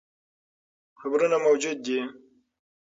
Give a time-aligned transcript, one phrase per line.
[0.99, 1.99] قبرونه موجود دي.